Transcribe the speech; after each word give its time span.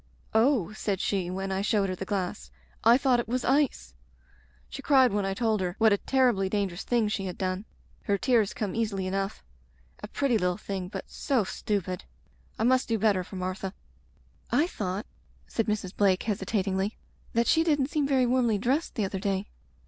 'Oh,' 0.33 0.73
said 0.73 0.99
she, 0.99 1.29
when 1.29 1.51
I 1.51 1.61
showed 1.61 1.87
her 1.89 1.95
the 1.95 2.05
glass, 2.05 2.49
'I 2.83 2.97
thought 2.97 3.19
it 3.19 3.27
was 3.27 3.45
ice 3.45 3.93
I' 3.93 4.67
She 4.67 4.81
cried 4.81 5.13
when 5.13 5.27
I 5.27 5.35
told 5.35 5.61
her 5.61 5.75
what 5.77 5.93
a 5.93 5.97
ter 5.99 6.01
Digitized 6.01 6.09
by 6.09 6.09
LjOOQ 6.09 6.09
IC 6.09 6.09
Broken 6.09 6.35
Glass 6.35 6.47
ribly 6.47 6.51
dangerous 6.51 6.83
thing 6.85 7.07
she 7.07 7.25
had 7.25 7.37
done. 7.37 7.65
Her 8.05 8.17
tears 8.17 8.53
come 8.55 8.73
easily 8.75 9.05
enough. 9.05 9.43
A 10.01 10.07
pretty 10.07 10.39
little 10.39 10.57
thing, 10.57 10.87
but 10.87 11.03
so 11.07 11.43
stupid. 11.43 12.05
I 12.57 12.63
must 12.63 12.87
do 12.87 12.97
better 12.97 13.23
for 13.23 13.35
Martha.'' 13.35 13.75
"I 14.51 14.65
thought/* 14.65 15.05
said 15.45 15.67
Mrs. 15.67 15.95
Blake 15.95 16.23
hesitatingly, 16.23 16.97
"that 17.33 17.45
she 17.45 17.63
didn't 17.63 17.91
seem 17.91 18.07
very 18.07 18.25
warmly 18.25 18.57
dressed 18.57 18.95
the 18.95 19.05
other 19.05 19.19
day." 19.19 19.49